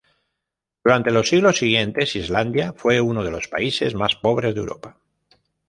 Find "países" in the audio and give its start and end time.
3.47-3.93